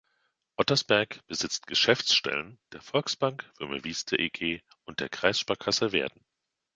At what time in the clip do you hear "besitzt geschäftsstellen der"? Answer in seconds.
1.27-2.81